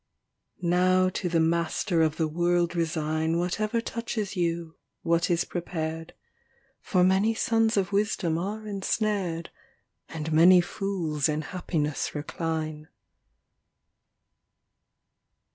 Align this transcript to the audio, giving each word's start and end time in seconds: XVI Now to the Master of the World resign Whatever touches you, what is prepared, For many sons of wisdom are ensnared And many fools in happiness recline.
XVI 0.57 0.63
Now 0.67 1.09
to 1.09 1.29
the 1.29 1.39
Master 1.39 2.01
of 2.01 2.17
the 2.17 2.27
World 2.27 2.75
resign 2.75 3.37
Whatever 3.37 3.79
touches 3.79 4.35
you, 4.35 4.75
what 5.03 5.29
is 5.29 5.43
prepared, 5.43 6.15
For 6.79 7.03
many 7.03 7.35
sons 7.35 7.77
of 7.77 7.91
wisdom 7.91 8.35
are 8.39 8.65
ensnared 8.67 9.51
And 10.09 10.33
many 10.33 10.59
fools 10.59 11.29
in 11.29 11.43
happiness 11.43 12.15
recline. 12.15 12.87